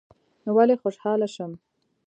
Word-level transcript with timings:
نو 0.43 0.49
ولي 0.57 0.75
خوشحاله 0.83 1.27
شم 1.35 1.51